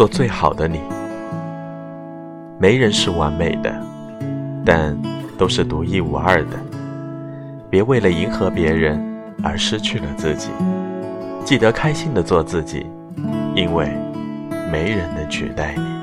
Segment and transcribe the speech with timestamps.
[0.00, 0.80] 做最好的你。
[2.58, 3.70] 没人是完美的
[4.64, 4.96] 但
[5.36, 6.58] 都是独一无二的。
[7.68, 8.98] 别为了迎合别人
[9.42, 10.48] 而失去了自己。
[11.44, 12.86] 记得开心的做自己
[13.54, 13.90] 因为
[14.72, 15.99] 没人能取代你。